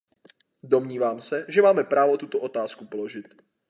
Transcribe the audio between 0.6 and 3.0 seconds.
Domnívám se, že máme právo tuto otázku